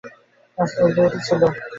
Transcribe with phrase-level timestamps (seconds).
[0.57, 1.41] রাস্তায় ডিউটি ছিল।